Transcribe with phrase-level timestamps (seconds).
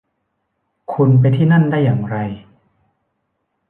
[0.93, 2.15] คุณไปที่นั่นได้อย่างไร